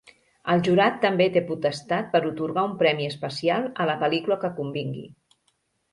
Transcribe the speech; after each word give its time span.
El 0.53 0.61
jurat 0.67 0.95
també 1.03 1.27
té 1.35 1.43
potestat 1.51 2.09
per 2.15 2.21
atorgar 2.31 2.63
un 2.71 2.75
Premi 2.81 3.07
Especial 3.13 3.71
a 3.85 3.91
la 3.91 4.01
pel·lícula 4.05 4.43
que 4.45 4.55
convingui. 4.63 5.05